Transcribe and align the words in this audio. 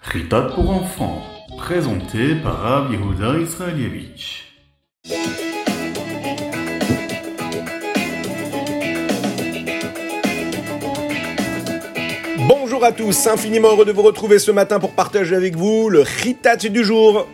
Ritat 0.00 0.42
pour 0.54 0.70
enfants, 0.70 1.22
présenté 1.56 2.34
par 2.36 2.60
Rav 2.60 2.92
Israelievich. 2.92 4.46
Bonjour 12.48 12.84
à 12.84 12.92
tous, 12.92 13.26
infiniment 13.26 13.68
heureux 13.68 13.84
de 13.84 13.92
vous 13.92 14.02
retrouver 14.02 14.38
ce 14.38 14.50
matin 14.50 14.80
pour 14.80 14.92
partager 14.92 15.36
avec 15.36 15.56
vous 15.56 15.88
le 15.88 16.00
Ritat 16.00 16.56
du 16.56 16.84
jour. 16.84 17.26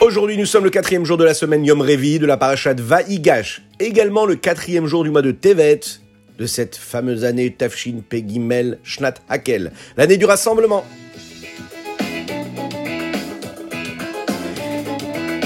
Aujourd'hui, 0.00 0.38
nous 0.38 0.46
sommes 0.46 0.64
le 0.64 0.70
quatrième 0.70 1.04
jour 1.04 1.18
de 1.18 1.24
la 1.24 1.34
semaine 1.34 1.62
Yom 1.62 1.82
Revi 1.82 2.18
de 2.18 2.24
la 2.24 2.38
parashat 2.38 2.72
Vaïgash, 2.72 3.60
également 3.78 4.24
le 4.24 4.34
quatrième 4.34 4.86
jour 4.86 5.04
du 5.04 5.10
mois 5.10 5.20
de 5.20 5.30
Tevet, 5.30 5.80
de 6.38 6.46
cette 6.46 6.74
fameuse 6.74 7.22
année 7.22 7.52
Tafshin 7.52 8.00
Pegimel 8.08 8.78
Shnat 8.82 9.16
Hakel, 9.28 9.72
l'année 9.98 10.16
du 10.16 10.24
rassemblement. 10.24 10.86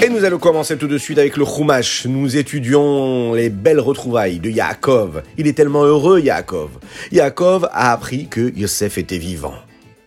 Et 0.00 0.08
nous 0.08 0.24
allons 0.24 0.38
commencer 0.38 0.76
tout 0.76 0.86
de 0.86 0.98
suite 0.98 1.18
avec 1.18 1.36
le 1.36 1.44
Chumash. 1.44 2.06
Nous 2.06 2.36
étudions 2.36 3.34
les 3.34 3.50
belles 3.50 3.80
retrouvailles 3.80 4.38
de 4.38 4.50
Yaakov. 4.50 5.24
Il 5.36 5.48
est 5.48 5.54
tellement 5.54 5.82
heureux, 5.82 6.20
Yaakov. 6.20 6.70
Yaakov 7.10 7.68
a 7.72 7.90
appris 7.90 8.28
que 8.28 8.56
Yosef 8.56 8.98
était 8.98 9.18
vivant. 9.18 9.54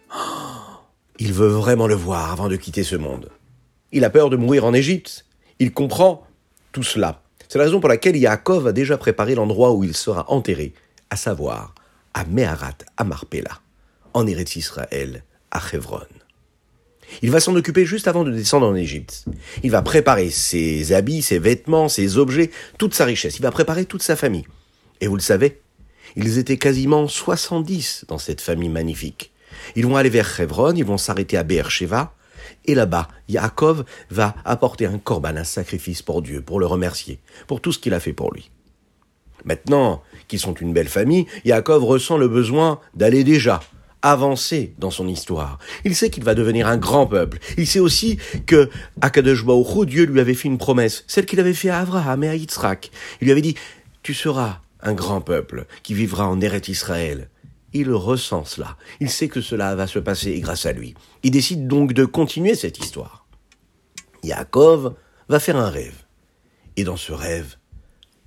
Il 1.20 1.34
veut 1.34 1.50
vraiment 1.50 1.88
le 1.88 1.96
voir 1.96 2.32
avant 2.32 2.48
de 2.48 2.56
quitter 2.56 2.84
ce 2.84 2.96
monde. 2.96 3.28
Il 3.92 4.04
a 4.04 4.10
peur 4.10 4.30
de 4.30 4.38
mourir 4.38 4.66
en 4.66 4.74
Égypte. 4.74 5.26
Il 5.60 5.74
comprend 5.74 6.28
tout 6.72 6.84
cela. 6.84 7.22
C'est 7.48 7.58
la 7.58 7.66
raison 7.66 7.80
pour 7.80 7.90
laquelle 7.90 8.18
Yaakov 8.18 8.68
a 8.68 8.72
déjà 8.74 8.98
préparé 8.98 9.36
l'endroit 9.36 9.72
où 9.72 9.84
il 9.84 9.96
sera 9.96 10.30
enterré, 10.30 10.74
à 11.10 11.16
savoir 11.16 11.74
à 12.14 12.26
Meharat, 12.26 12.78
à 12.98 13.04
Marpella, 13.04 13.62
en 14.14 14.28
Eretz 14.28 14.56
Israël, 14.56 15.24
à 15.52 15.62
Hebron. 15.72 16.02
Il 17.22 17.32
va 17.32 17.40
s'en 17.40 17.56
occuper 17.56 17.86
juste 17.86 18.08
avant 18.08 18.24
de 18.24 18.32
descendre 18.32 18.68
en 18.68 18.76
Égypte. 18.76 19.26
Il 19.64 19.72
va 19.72 19.82
préparer 19.82 20.30
ses 20.30 20.92
habits, 20.92 21.22
ses 21.22 21.40
vêtements, 21.40 21.88
ses 21.88 22.18
objets, 22.18 22.52
toute 22.78 22.94
sa 22.94 23.06
richesse. 23.06 23.38
Il 23.38 23.44
va 23.44 23.52
préparer 23.52 23.86
toute 23.86 24.04
sa 24.04 24.16
famille. 24.16 24.46
Et 25.00 25.08
vous 25.08 25.16
le 25.16 25.22
savez, 25.22 25.62
ils 26.16 26.38
étaient 26.38 26.58
quasiment 26.58 27.08
70 27.08 28.06
dans 28.08 28.18
cette 28.18 28.42
famille 28.42 28.70
magnifique. 28.70 29.32
Ils 29.76 29.86
vont 29.86 29.96
aller 29.96 30.10
vers 30.10 30.40
Hebron, 30.40 30.74
ils 30.76 30.84
vont 30.86 30.98
s'arrêter 30.98 31.38
à 31.38 31.44
Beersheba, 31.44 32.14
et 32.66 32.76
là-bas, 32.76 33.08
Yaakov 33.30 33.84
va 34.10 34.36
apporter 34.46 34.86
un 34.86 34.98
korban, 34.98 35.36
un 35.36 35.44
sacrifice 35.44 36.02
pour 36.02 36.22
Dieu, 36.22 36.42
pour 36.42 36.60
le 36.60 36.66
remercier, 36.66 37.20
pour 37.48 37.62
tout 37.62 37.72
ce 37.72 37.80
qu'il 37.80 37.94
a 37.94 38.00
fait 38.00 38.14
pour 38.14 38.34
lui. 38.34 38.50
Maintenant 39.46 40.02
qu'ils 40.28 40.40
sont 40.40 40.54
une 40.54 40.74
belle 40.74 40.90
famille, 40.90 41.26
Yaakov 41.46 41.84
ressent 41.84 42.18
le 42.18 42.28
besoin 42.28 42.80
d'aller 42.96 43.24
déjà 43.24 43.62
avancer 44.02 44.74
dans 44.78 44.92
son 44.92 45.08
histoire. 45.08 45.58
Il 45.84 45.96
sait 45.96 46.10
qu'il 46.10 46.24
va 46.24 46.36
devenir 46.36 46.68
un 46.68 46.78
grand 46.78 47.08
peuple. 47.08 47.40
Il 47.58 47.68
sait 47.68 47.80
aussi 47.80 48.18
que 48.46 48.70
Akadosh 49.02 49.46
Baruch 49.46 49.88
Dieu 49.88 50.06
lui 50.06 50.20
avait 50.20 50.34
fait 50.34 50.48
une 50.48 50.58
promesse, 50.58 51.04
celle 51.08 51.26
qu'il 51.26 51.40
avait 51.40 51.54
fait 51.54 51.70
à 51.70 51.80
Abraham 51.80 52.24
et 52.24 52.30
à 52.30 52.36
Yitzhak. 52.36 52.92
Il 53.22 53.26
lui 53.26 53.32
avait 53.32 53.42
dit, 53.42 53.56
tu 54.04 54.14
seras 54.14 54.60
un 54.82 54.94
grand 54.94 55.22
peuple 55.22 55.66
qui 55.84 55.94
vivra 55.94 56.28
en 56.28 56.40
Eret 56.40 56.62
Israël. 56.68 57.30
Il 57.80 57.92
ressent 57.92 58.44
cela. 58.44 58.76
Il 59.00 59.12
sait 59.12 59.28
que 59.28 59.40
cela 59.40 59.76
va 59.76 59.86
se 59.86 60.00
passer 60.00 60.40
grâce 60.40 60.66
à 60.66 60.72
lui. 60.72 60.96
Il 61.22 61.30
décide 61.30 61.68
donc 61.68 61.94
de 61.94 62.06
continuer 62.06 62.56
cette 62.56 62.80
histoire. 62.80 63.28
Yaakov 64.24 64.96
va 65.30 65.40
faire 65.40 65.58
un 65.58 65.70
rêve. 65.70 66.06
Et 66.76 66.84
dans 66.84 66.98
ce 66.98 67.12
rêve, 67.12 67.58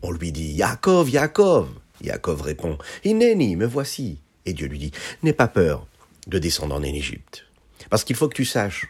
on 0.03 0.13
lui 0.13 0.31
dit 0.31 0.53
Yaakov, 0.53 1.11
Yaakov. 1.11 1.69
Yaakov 2.01 2.43
répond 2.43 2.79
Ineni, 3.03 3.57
me 3.57 3.67
voici. 3.67 4.21
Et 4.47 4.53
Dieu 4.53 4.69
lui 4.69 4.79
dit 4.79 4.93
N'aie 5.25 5.33
pas 5.33 5.49
peur 5.49 5.89
de 6.29 6.39
descendre 6.39 6.77
en 6.77 6.83
Égypte. 6.85 7.47
Parce 7.91 8.05
qu'il 8.05 8.15
faut 8.15 8.29
que 8.29 8.37
tu 8.37 8.45
saches 8.45 8.87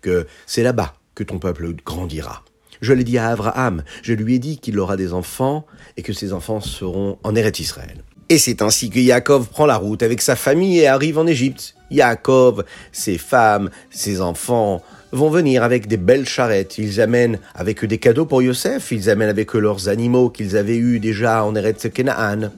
que 0.00 0.28
c'est 0.46 0.62
là-bas 0.62 0.94
que 1.16 1.24
ton 1.24 1.40
peuple 1.40 1.74
grandira. 1.84 2.44
Je 2.80 2.92
l'ai 2.92 3.02
dit 3.02 3.18
à 3.18 3.30
Abraham, 3.30 3.82
je 4.02 4.12
lui 4.12 4.34
ai 4.34 4.38
dit 4.38 4.58
qu'il 4.58 4.78
aura 4.78 4.96
des 4.96 5.12
enfants 5.12 5.66
et 5.96 6.02
que 6.02 6.12
ses 6.12 6.32
enfants 6.32 6.60
seront 6.60 7.18
en 7.24 7.34
Eretz 7.34 7.58
Israël. 7.58 8.04
Et 8.28 8.38
c'est 8.38 8.62
ainsi 8.62 8.88
que 8.88 8.98
Yaakov 8.98 9.48
prend 9.48 9.66
la 9.66 9.76
route 9.76 10.02
avec 10.02 10.22
sa 10.22 10.34
famille 10.34 10.78
et 10.78 10.86
arrive 10.86 11.18
en 11.18 11.26
Égypte. 11.26 11.74
Yaakov, 11.90 12.64
ses 12.90 13.18
femmes, 13.18 13.70
ses 13.90 14.20
enfants 14.20 14.82
vont 15.12 15.30
venir 15.30 15.62
avec 15.62 15.86
des 15.86 15.98
belles 15.98 16.26
charrettes. 16.26 16.78
Ils 16.78 17.00
amènent 17.00 17.38
avec 17.54 17.84
eux 17.84 17.86
des 17.86 17.98
cadeaux 17.98 18.24
pour 18.24 18.42
Yosef. 18.42 18.90
Ils 18.92 19.10
amènent 19.10 19.28
avec 19.28 19.54
eux 19.54 19.60
leurs 19.60 19.88
animaux 19.88 20.30
qu'ils 20.30 20.56
avaient 20.56 20.76
eus 20.76 21.00
déjà 21.00 21.44
en 21.44 21.54
Eretz 21.54 21.88
Kenaan. 21.92 22.50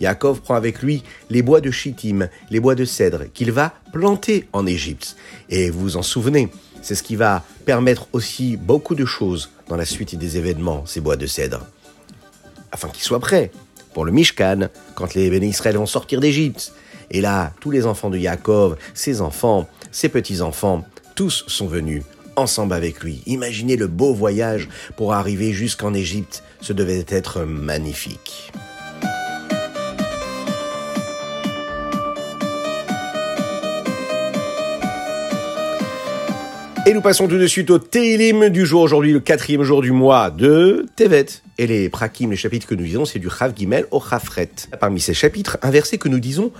Yaakov 0.00 0.40
prend 0.40 0.54
avec 0.54 0.82
lui 0.82 1.02
les 1.28 1.42
bois 1.42 1.60
de 1.60 1.70
Chittim, 1.70 2.28
les 2.50 2.60
bois 2.60 2.74
de 2.74 2.84
cèdre, 2.84 3.24
qu'il 3.34 3.52
va 3.52 3.74
planter 3.92 4.46
en 4.52 4.66
Égypte. 4.66 5.16
Et 5.48 5.70
vous 5.70 5.80
vous 5.80 5.96
en 5.96 6.02
souvenez, 6.02 6.48
c'est 6.82 6.94
ce 6.94 7.02
qui 7.02 7.16
va 7.16 7.44
permettre 7.66 8.08
aussi 8.12 8.56
beaucoup 8.56 8.94
de 8.94 9.04
choses 9.04 9.50
dans 9.68 9.76
la 9.76 9.84
suite 9.84 10.16
des 10.16 10.36
événements, 10.38 10.84
ces 10.86 11.00
bois 11.00 11.16
de 11.16 11.26
cèdre. 11.26 11.66
Afin 12.72 12.88
qu'ils 12.88 13.02
soient 13.02 13.20
prêts 13.20 13.50
pour 13.94 14.04
le 14.04 14.12
Mishkan, 14.12 14.68
quand 14.94 15.14
les 15.14 15.30
bénis 15.30 15.48
Israël 15.48 15.76
vont 15.76 15.86
sortir 15.86 16.20
d'Égypte. 16.20 16.72
Et 17.10 17.20
là, 17.20 17.52
tous 17.60 17.70
les 17.70 17.86
enfants 17.86 18.10
de 18.10 18.18
Yaakov, 18.18 18.76
ses 18.94 19.20
enfants, 19.20 19.68
ses 19.90 20.08
petits-enfants, 20.08 20.84
tous 21.14 21.44
sont 21.48 21.66
venus 21.66 22.04
ensemble 22.36 22.74
avec 22.74 23.02
lui. 23.02 23.22
Imaginez 23.26 23.76
le 23.76 23.88
beau 23.88 24.14
voyage 24.14 24.68
pour 24.96 25.12
arriver 25.12 25.52
jusqu'en 25.52 25.94
Égypte. 25.94 26.42
Ce 26.60 26.72
devait 26.72 27.04
être 27.08 27.42
magnifique. 27.42 28.52
Et 36.90 36.92
nous 36.92 37.02
passons 37.02 37.28
tout 37.28 37.38
de 37.38 37.46
suite 37.46 37.70
au 37.70 37.78
Teilim 37.78 38.48
du 38.48 38.66
jour, 38.66 38.80
aujourd'hui 38.80 39.12
le 39.12 39.20
quatrième 39.20 39.62
jour 39.62 39.80
du 39.80 39.92
mois 39.92 40.32
de 40.32 40.86
Tevet. 40.96 41.26
Et 41.56 41.68
les 41.68 41.88
prakim, 41.88 42.30
les 42.30 42.36
chapitres 42.36 42.66
que 42.66 42.74
nous 42.74 42.82
disons, 42.82 43.04
c'est 43.04 43.20
du 43.20 43.30
Chav 43.30 43.52
Gimel 43.54 43.86
au 43.92 44.00
Chafret. 44.00 44.50
Parmi 44.80 44.98
ces 44.98 45.14
chapitres, 45.14 45.56
un 45.62 45.70
verset 45.70 45.98
que 45.98 46.08
nous 46.08 46.18
disons 46.18 46.50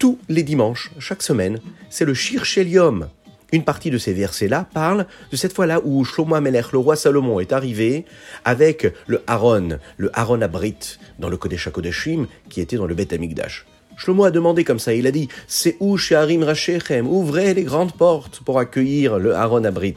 tous 0.00 0.18
les 0.28 0.42
dimanches, 0.42 0.90
chaque 0.98 1.22
semaine, 1.22 1.60
c'est 1.88 2.04
le 2.04 2.14
Shir 2.14 2.44
Shelium. 2.44 3.06
Une 3.52 3.62
partie 3.62 3.92
de 3.92 3.98
ces 3.98 4.12
versets-là 4.12 4.66
parle 4.74 5.06
de 5.30 5.36
cette 5.36 5.52
fois-là 5.52 5.80
où 5.84 6.04
Shlomo 6.04 6.34
Amelech, 6.34 6.72
le 6.72 6.78
roi 6.78 6.96
Salomon, 6.96 7.38
est 7.38 7.52
arrivé 7.52 8.06
avec 8.44 8.92
le 9.06 9.22
Aaron, 9.28 9.78
le 9.98 10.10
Aaron 10.18 10.42
Abrit, 10.42 10.98
dans 11.20 11.28
le 11.28 11.36
Kodesh 11.36 11.68
HaKodeshim, 11.68 12.26
qui 12.50 12.60
était 12.60 12.76
dans 12.76 12.86
le 12.86 12.96
Beth 12.96 13.12
Amikdash. 13.12 13.64
Shlomo 13.96 14.24
a 14.24 14.30
demandé 14.30 14.62
comme 14.62 14.78
ça, 14.78 14.92
il 14.92 15.06
a 15.06 15.10
dit 15.10 15.28
C'est 15.46 15.76
où 15.80 15.96
Sheharim 15.96 16.42
Rachechem? 16.42 17.06
Ouvrez 17.06 17.54
les 17.54 17.64
grandes 17.64 17.92
portes 17.92 18.40
pour 18.44 18.58
accueillir 18.58 19.18
le 19.18 19.34
Aaron 19.34 19.64
Abrit. 19.64 19.96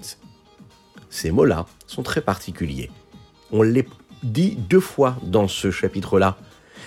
Ces 1.10 1.32
mots-là 1.32 1.66
sont 1.86 2.04
très 2.04 2.22
particuliers. 2.22 2.90
On 3.52 3.62
les 3.62 3.86
dit 4.24 4.58
deux 4.58 4.80
fois 4.80 5.18
dans 5.24 5.48
ce 5.48 5.72
chapitre-là. 5.72 6.38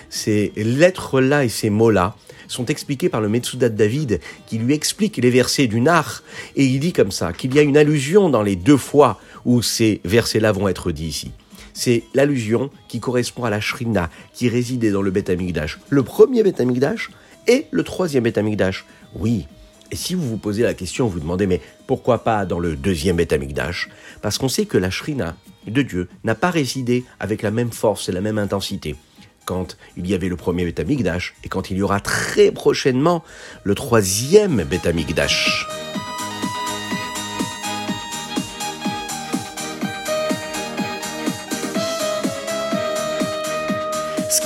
Ces 0.09 0.53
lettres-là 0.55 1.43
et 1.43 1.49
ces 1.49 1.69
mots-là 1.69 2.15
sont 2.47 2.65
expliqués 2.65 3.09
par 3.09 3.21
le 3.21 3.29
Metsudat 3.29 3.69
David 3.69 4.19
qui 4.47 4.57
lui 4.57 4.73
explique 4.73 5.17
les 5.17 5.29
versets 5.29 5.67
du 5.67 5.81
Nar 5.81 6.23
et 6.55 6.65
il 6.65 6.79
dit 6.79 6.93
comme 6.93 7.11
ça 7.11 7.33
qu'il 7.33 7.53
y 7.55 7.59
a 7.59 7.63
une 7.63 7.77
allusion 7.77 8.29
dans 8.29 8.43
les 8.43 8.55
deux 8.55 8.77
fois 8.77 9.19
où 9.45 9.61
ces 9.61 10.01
versets-là 10.03 10.51
vont 10.51 10.67
être 10.67 10.91
dits 10.91 11.07
ici 11.07 11.31
c'est 11.73 12.03
l'allusion 12.13 12.69
qui 12.87 12.99
correspond 12.99 13.43
à 13.43 13.49
la 13.49 13.59
Shrina 13.59 14.09
qui 14.33 14.49
résidait 14.49 14.91
dans 14.91 15.01
le 15.01 15.11
Beth 15.11 15.29
Amikdash. 15.29 15.79
Le 15.89 16.03
premier 16.03 16.43
Beth 16.43 16.59
Amikdash 16.59 17.09
et 17.47 17.67
le 17.71 17.83
troisième 17.83 18.23
Beth. 18.23 18.85
Oui. 19.15 19.47
Et 19.91 19.95
si 19.95 20.15
vous 20.15 20.27
vous 20.27 20.37
posez 20.37 20.63
la 20.63 20.73
question, 20.73 21.07
vous 21.07 21.19
demandez 21.19 21.45
mais 21.45 21.61
pourquoi 21.85 22.23
pas 22.23 22.45
dans 22.45 22.59
le 22.59 22.75
deuxième 22.75 23.17
Beth 23.17 23.33
Amikdash 23.33 23.89
Parce 24.21 24.37
qu'on 24.37 24.49
sait 24.49 24.65
que 24.65 24.77
la 24.77 24.89
Shrina 24.89 25.35
de 25.67 25.81
Dieu 25.81 26.09
n'a 26.23 26.35
pas 26.35 26.49
résidé 26.49 27.03
avec 27.19 27.41
la 27.41 27.51
même 27.51 27.71
force 27.71 28.09
et 28.09 28.11
la 28.11 28.21
même 28.21 28.37
intensité 28.37 28.95
quand 29.45 29.77
il 29.97 30.07
y 30.07 30.13
avait 30.13 30.29
le 30.29 30.37
premier 30.37 30.65
Beth 30.65 30.79
Amikdash 30.79 31.35
et 31.43 31.49
quand 31.49 31.69
il 31.69 31.77
y 31.77 31.81
aura 31.81 31.99
très 31.99 32.51
prochainement 32.51 33.23
le 33.63 33.75
troisième 33.75 34.63
Beth. 34.63 34.87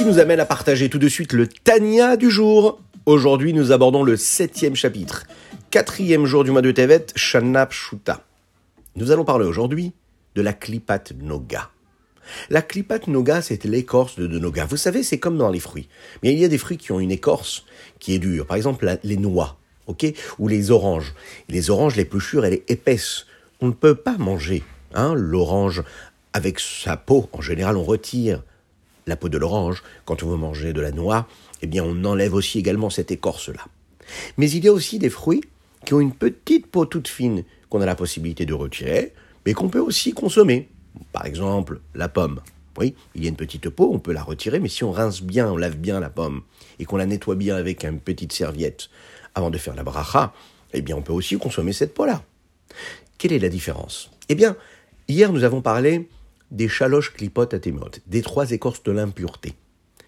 Nous 0.07 0.19
amène 0.19 0.39
à 0.39 0.45
partager 0.45 0.87
tout 0.87 0.99
de 0.99 1.09
suite 1.09 1.33
le 1.33 1.47
Tania 1.47 2.15
du 2.15 2.31
jour. 2.31 2.79
Aujourd'hui, 3.05 3.51
nous 3.51 3.73
abordons 3.73 4.03
le 4.03 4.15
septième 4.15 4.73
chapitre, 4.73 5.25
quatrième 5.69 6.25
jour 6.25 6.45
du 6.45 6.51
mois 6.51 6.61
de 6.61 6.71
Tevet, 6.71 7.07
Shana 7.17 7.67
Shuta. 7.69 8.23
Nous 8.95 9.11
allons 9.11 9.25
parler 9.25 9.45
aujourd'hui 9.45 9.91
de 10.35 10.41
la 10.41 10.53
Klipat 10.53 11.11
Noga. 11.21 11.71
La 12.49 12.61
Klipat 12.61 13.07
Noga, 13.07 13.41
c'est 13.41 13.65
l'écorce 13.65 14.17
de, 14.17 14.27
Noga. 14.27 14.65
Vous 14.65 14.77
savez, 14.77 15.03
c'est 15.03 15.19
comme 15.19 15.37
dans 15.37 15.49
les 15.49 15.59
fruits. 15.59 15.89
Mais 16.23 16.31
il 16.31 16.39
y 16.39 16.45
a 16.45 16.49
des 16.49 16.57
fruits 16.57 16.77
qui 16.77 16.93
ont 16.93 17.01
une 17.01 17.11
écorce 17.11 17.65
qui 17.99 18.13
est 18.13 18.19
dure. 18.19 18.45
Par 18.45 18.55
exemple, 18.55 18.97
les 19.03 19.17
noix, 19.17 19.57
ok, 19.87 20.05
ou 20.39 20.47
les 20.47 20.71
oranges. 20.71 21.15
Les 21.49 21.69
oranges, 21.69 21.95
sûres, 22.21 22.45
elle 22.45 22.53
est 22.53 22.71
épaisse. 22.71 23.25
On 23.59 23.67
ne 23.67 23.73
peut 23.73 23.95
pas 23.95 24.17
manger 24.17 24.63
hein, 24.93 25.13
l'orange 25.15 25.83
avec 26.31 26.61
sa 26.61 26.95
peau, 26.95 27.27
en 27.33 27.41
général, 27.41 27.75
on 27.75 27.83
retire 27.83 28.41
la 29.07 29.15
peau 29.15 29.29
de 29.29 29.37
l'orange. 29.37 29.83
Quand 30.05 30.21
on 30.23 30.27
veut 30.27 30.37
manger 30.37 30.73
de 30.73 30.81
la 30.81 30.91
noix, 30.91 31.27
eh 31.61 31.67
bien, 31.67 31.83
on 31.83 32.05
enlève 32.05 32.33
aussi 32.33 32.59
également 32.59 32.89
cette 32.89 33.11
écorce-là. 33.11 33.65
Mais 34.37 34.49
il 34.49 34.63
y 34.63 34.67
a 34.67 34.73
aussi 34.73 34.99
des 34.99 35.09
fruits 35.09 35.41
qui 35.85 35.93
ont 35.93 35.99
une 35.99 36.13
petite 36.13 36.67
peau 36.67 36.85
toute 36.85 37.07
fine 37.07 37.43
qu'on 37.69 37.81
a 37.81 37.85
la 37.85 37.95
possibilité 37.95 38.45
de 38.45 38.53
retirer, 38.53 39.13
mais 39.45 39.53
qu'on 39.53 39.69
peut 39.69 39.79
aussi 39.79 40.13
consommer. 40.13 40.69
Par 41.11 41.25
exemple, 41.25 41.79
la 41.95 42.09
pomme. 42.09 42.41
Oui, 42.77 42.93
il 43.15 43.23
y 43.23 43.25
a 43.25 43.29
une 43.29 43.35
petite 43.35 43.69
peau, 43.69 43.89
on 43.91 43.99
peut 43.99 44.13
la 44.13 44.21
retirer, 44.21 44.59
mais 44.59 44.69
si 44.69 44.83
on 44.83 44.91
rince 44.91 45.21
bien, 45.21 45.51
on 45.51 45.57
lave 45.57 45.77
bien 45.77 45.99
la 45.99 46.09
pomme, 46.09 46.41
et 46.77 46.85
qu'on 46.85 46.97
la 46.97 47.07
nettoie 47.07 47.35
bien 47.35 47.55
avec 47.55 47.83
une 47.83 47.99
petite 47.99 48.33
serviette 48.33 48.89
avant 49.33 49.49
de 49.49 49.57
faire 49.57 49.75
la 49.75 49.83
bracha, 49.83 50.33
eh 50.73 50.81
bien, 50.81 50.95
on 50.95 51.01
peut 51.01 51.13
aussi 51.13 51.37
consommer 51.37 51.73
cette 51.73 51.93
peau-là. 51.93 52.23
Quelle 53.17 53.33
est 53.33 53.39
la 53.39 53.49
différence? 53.49 54.11
Eh 54.29 54.35
bien, 54.35 54.55
hier, 55.07 55.31
nous 55.31 55.43
avons 55.43 55.61
parlé 55.61 56.07
des 56.51 56.67
chaloches 56.67 57.13
clipotes 57.13 57.53
atémotes, 57.53 58.01
des 58.07 58.21
trois 58.21 58.51
écorces 58.51 58.83
de 58.83 58.91
l'impureté. 58.91 59.53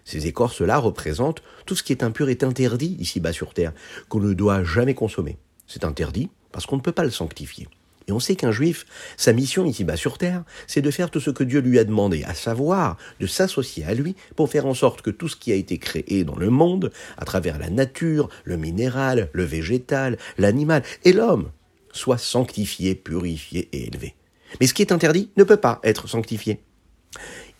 Ces 0.04 0.26
écorces-là 0.26 0.78
représentent 0.78 1.42
tout 1.66 1.74
ce 1.74 1.82
qui 1.82 1.92
est 1.92 2.02
impur 2.02 2.28
est 2.28 2.42
interdit 2.42 2.96
ici-bas 2.98 3.32
sur 3.32 3.54
Terre, 3.54 3.72
qu'on 4.08 4.20
ne 4.20 4.32
doit 4.32 4.64
jamais 4.64 4.94
consommer. 4.94 5.38
C'est 5.66 5.84
interdit 5.84 6.30
parce 6.52 6.66
qu'on 6.66 6.76
ne 6.76 6.80
peut 6.80 6.92
pas 6.92 7.04
le 7.04 7.10
sanctifier. 7.10 7.68
Et 8.08 8.12
on 8.12 8.18
sait 8.18 8.34
qu'un 8.34 8.50
juif, 8.50 8.86
sa 9.16 9.32
mission 9.32 9.64
ici-bas 9.64 9.96
sur 9.96 10.18
terre, 10.18 10.42
c'est 10.66 10.82
de 10.82 10.90
faire 10.90 11.12
tout 11.12 11.20
ce 11.20 11.30
que 11.30 11.44
Dieu 11.44 11.60
lui 11.60 11.78
a 11.78 11.84
demandé, 11.84 12.24
à 12.24 12.34
savoir 12.34 12.96
de 13.20 13.26
s'associer 13.28 13.84
à 13.84 13.94
lui 13.94 14.16
pour 14.34 14.50
faire 14.50 14.66
en 14.66 14.74
sorte 14.74 15.00
que 15.00 15.10
tout 15.10 15.28
ce 15.28 15.36
qui 15.36 15.52
a 15.52 15.54
été 15.54 15.78
créé 15.78 16.24
dans 16.24 16.34
le 16.34 16.50
monde, 16.50 16.90
à 17.18 17.24
travers 17.24 17.56
la 17.56 17.70
nature, 17.70 18.28
le 18.42 18.56
minéral, 18.56 19.28
le 19.32 19.44
végétal, 19.44 20.18
l'animal 20.38 20.82
et 21.04 21.12
l'homme, 21.12 21.52
soit 21.92 22.18
sanctifié, 22.18 22.96
purifié 22.96 23.68
et 23.72 23.86
élevé. 23.86 24.16
Mais 24.60 24.66
ce 24.66 24.74
qui 24.74 24.82
est 24.82 24.92
interdit 24.92 25.30
ne 25.36 25.44
peut 25.44 25.56
pas 25.56 25.80
être 25.84 26.08
sanctifié. 26.08 26.60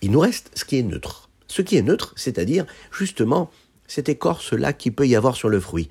Il 0.03 0.11
nous 0.11 0.21
reste 0.21 0.51
ce 0.55 0.65
qui 0.65 0.79
est 0.79 0.83
neutre. 0.83 1.29
Ce 1.47 1.63
qui 1.63 1.77
est 1.77 1.83
neutre, 1.83 2.13
c'est-à-dire 2.17 2.65
justement 2.93 3.51
cette 3.91 4.09
écorce-là 4.09 4.73
qui 4.73 4.93
peut 4.93 5.07
y 5.07 5.17
avoir 5.17 5.35
sur 5.35 5.49
le 5.49 5.59
fruit. 5.59 5.91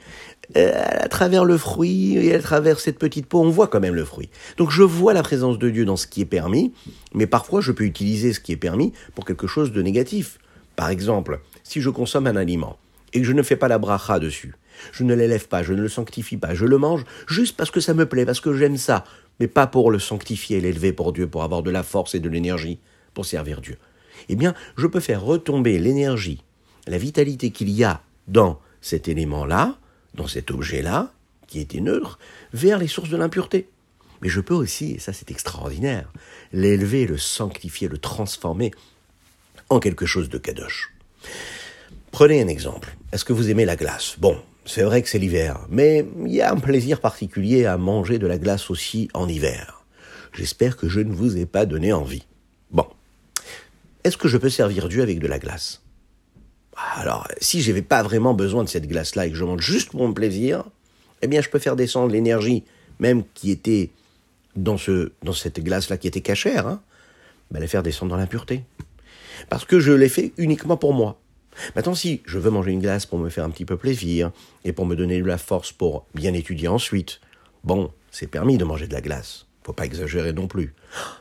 Euh, 0.56 0.72
à 0.74 1.08
travers 1.10 1.44
le 1.44 1.58
fruit 1.58 2.16
et 2.16 2.34
à 2.34 2.40
travers 2.40 2.80
cette 2.80 2.98
petite 2.98 3.26
peau, 3.26 3.42
on 3.42 3.50
voit 3.50 3.68
quand 3.68 3.82
même 3.82 3.94
le 3.94 4.06
fruit. 4.06 4.30
Donc 4.58 4.72
je 4.72 4.84
vois 4.84 5.14
la 5.14 5.22
présence 5.22 5.60
de 5.60 5.70
Dieu 5.70 5.84
dans 5.84 5.98
ce 5.98 6.08
qui 6.08 6.22
est 6.22 6.26
permis, 6.26 6.74
mais 7.14 7.28
parfois 7.28 7.60
je 7.60 7.74
peux 7.74 7.84
utiliser 7.84 8.32
ce 8.32 8.40
qui 8.40 8.54
est 8.54 8.58
permis 8.58 8.94
pour 9.16 9.26
quelque 9.26 9.48
chose 9.48 9.74
de 9.74 9.82
négatif. 9.82 10.40
Par 10.78 10.90
exemple, 10.90 11.42
si 11.64 11.82
je 11.82 11.90
consomme 11.90 12.26
un 12.26 12.38
aliment 12.38 12.78
et 13.12 13.20
que 13.20 13.28
je 13.28 13.34
ne 13.34 13.44
fais 13.44 13.58
pas 13.58 13.68
la 13.68 13.78
bracha 13.78 14.18
dessus, 14.18 14.56
je 14.94 15.04
ne 15.04 15.14
l'élève 15.14 15.50
pas, 15.50 15.62
je 15.62 15.74
ne 15.74 15.82
le 15.82 15.90
sanctifie 15.90 16.38
pas, 16.38 16.56
je 16.56 16.66
le 16.66 16.78
mange 16.78 17.04
juste 17.28 17.58
parce 17.58 17.70
que 17.70 17.82
ça 17.82 17.94
me 17.94 18.06
plaît, 18.06 18.26
parce 18.26 18.40
que 18.40 18.56
j'aime 18.56 18.78
ça, 18.78 19.04
mais 19.40 19.48
pas 19.48 19.68
pour 19.68 19.92
le 19.92 20.00
sanctifier, 20.00 20.62
l'élever 20.62 20.94
pour 20.94 21.14
Dieu, 21.14 21.28
pour 21.28 21.44
avoir 21.44 21.64
de 21.64 21.72
la 21.72 21.84
force 21.84 22.16
et 22.16 22.20
de 22.20 22.30
l'énergie 22.30 22.80
pour 23.14 23.26
servir 23.26 23.62
Dieu. 23.62 23.78
Eh 24.28 24.36
bien, 24.36 24.54
je 24.78 24.88
peux 24.88 25.00
faire 25.00 25.24
retomber 25.24 25.80
l'énergie 25.80 26.44
la 26.88 26.98
vitalité 26.98 27.52
qu'il 27.52 27.70
y 27.70 27.84
a 27.84 28.02
dans 28.28 28.60
cet 28.82 29.08
élément-là, 29.08 29.78
dans 30.16 30.28
cet 30.28 30.52
objet-là, 30.52 31.14
qui 31.48 31.60
était 31.60 31.82
neutre, 31.82 32.20
vers 32.54 32.78
les 32.78 32.88
sources 32.88 33.10
de 33.10 33.18
l'impureté. 33.18 33.70
Mais 34.22 34.30
je 34.30 34.42
peux 34.42 34.54
aussi, 34.54 34.94
et 34.94 35.00
ça 35.00 35.14
c'est 35.14 35.32
extraordinaire, 35.32 36.12
l'élever, 36.52 37.06
le 37.06 37.18
sanctifier, 37.18 37.88
le 37.88 37.98
transformer 37.98 38.72
en 39.70 39.80
quelque 39.80 40.06
chose 40.06 40.30
de 40.30 40.38
kadosh. 40.38 40.94
Prenez 42.12 42.42
un 42.42 42.48
exemple. 42.48 42.96
Est-ce 43.12 43.24
que 43.24 43.34
vous 43.34 43.50
aimez 43.50 43.66
la 43.66 43.76
glace? 43.76 44.16
Bon, 44.20 44.42
c'est 44.70 44.84
vrai 44.84 45.02
que 45.02 45.10
c'est 45.10 45.18
l'hiver, 45.18 45.66
mais 45.70 46.06
il 46.26 46.32
y 46.32 46.42
a 46.42 46.52
un 46.52 46.60
plaisir 46.60 47.02
particulier 47.02 47.66
à 47.66 47.78
manger 47.78 48.20
de 48.20 48.28
la 48.28 48.38
glace 48.38 48.70
aussi 48.70 49.10
en 49.16 49.28
hiver. 49.28 49.84
J'espère 50.32 50.78
que 50.78 50.88
je 50.88 51.00
ne 51.00 51.12
vous 51.12 51.38
ai 51.38 51.48
pas 51.48 51.66
donné 51.66 51.92
envie. 51.92 52.28
Bon. 52.70 52.86
Est-ce 54.04 54.16
que 54.16 54.28
je 54.28 54.38
peux 54.38 54.50
servir 54.50 54.88
Dieu 54.88 55.02
avec 55.02 55.18
de 55.18 55.26
la 55.26 55.40
glace? 55.40 55.82
Alors, 56.96 57.28
si 57.42 57.62
je 57.64 57.70
n'avais 57.70 57.82
pas 57.82 58.04
vraiment 58.04 58.36
besoin 58.36 58.64
de 58.64 58.70
cette 58.70 58.88
glace-là 58.88 59.26
et 59.26 59.32
que 59.32 59.36
je 59.36 59.44
mange 59.44 59.62
juste 59.62 59.90
pour 59.90 60.02
mon 60.02 60.14
plaisir, 60.14 60.64
eh 61.24 61.28
bien, 61.28 61.42
je 61.42 61.50
peux 61.50 61.60
faire 61.60 61.76
descendre 61.76 62.12
l'énergie, 62.12 62.64
même 63.00 63.24
qui 63.34 63.50
était 63.50 63.90
dans, 64.56 64.78
ce, 64.78 65.12
dans 65.24 65.34
cette 65.34 65.64
glace-là 65.64 65.98
qui 65.98 66.08
était 66.08 66.22
cachère, 66.22 66.68
hein, 66.68 66.80
ben, 67.50 67.60
la 67.60 67.68
faire 67.68 67.82
descendre 67.82 68.12
dans 68.12 68.18
l'impureté. 68.18 68.64
Parce 69.50 69.66
que 69.66 69.80
je 69.80 69.92
l'ai 69.92 70.10
fait 70.10 70.32
uniquement 70.38 70.78
pour 70.78 70.94
moi. 70.94 71.20
Maintenant, 71.76 71.96
si 71.96 72.22
je 72.26 72.40
veux 72.40 72.52
manger 72.52 72.72
une 72.72 72.82
glace 72.82 73.06
pour 73.06 73.20
me 73.20 73.30
faire 73.30 73.44
un 73.44 73.50
petit 73.50 73.66
peu 73.66 73.78
plaisir 73.78 74.32
et 74.64 74.74
pour 74.74 74.86
me 74.86 74.96
donner 74.96 75.22
de 75.22 75.26
la 75.26 75.38
force 75.38 75.72
pour 75.72 76.06
bien 76.14 76.34
étudier 76.34 76.68
ensuite, 76.68 77.20
bon, 77.64 77.92
c'est 78.12 78.28
permis 78.28 78.58
de 78.58 78.66
manger 78.66 78.88
de 78.88 78.94
la 78.94 79.02
glace. 79.02 79.46
Faut 79.64 79.74
pas 79.74 79.86
exagérer 79.86 80.34
non 80.34 80.48
plus. 80.48 80.74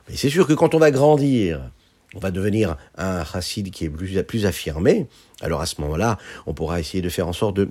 Mais 0.09 0.17
c'est 0.17 0.31
sûr 0.31 0.47
que 0.47 0.53
quand 0.53 0.75
on 0.75 0.79
va 0.79 0.91
grandir, 0.91 1.71
on 2.15 2.19
va 2.19 2.31
devenir 2.31 2.77
un 2.97 3.25
chassid 3.25 3.71
qui 3.71 3.85
est 3.85 3.91
plus, 3.91 4.23
plus 4.23 4.47
affirmé, 4.47 5.07
alors 5.41 5.61
à 5.61 5.67
ce 5.67 5.81
moment-là, 5.81 6.19
on 6.47 6.55
pourra 6.55 6.81
essayer 6.81 7.03
de 7.03 7.09
faire 7.09 7.29
en 7.29 7.33
sorte 7.33 7.57
de, 7.57 7.71